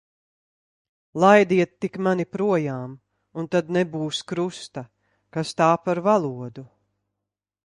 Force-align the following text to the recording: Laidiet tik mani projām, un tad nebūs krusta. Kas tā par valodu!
Laidiet 1.23 1.73
tik 1.85 1.99
mani 2.07 2.25
projām, 2.37 2.97
un 3.43 3.51
tad 3.57 3.71
nebūs 3.79 4.25
krusta. 4.33 4.87
Kas 5.37 5.57
tā 5.61 5.73
par 5.87 6.07
valodu! 6.11 6.67